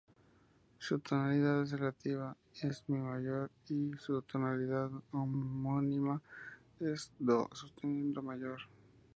[0.79, 6.19] Su tonalidad relativa es "mi" mayor, y su tonalidad homónima
[6.79, 8.59] es "do" sostenido mayor.